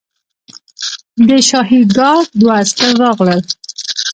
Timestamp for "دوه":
2.39-2.53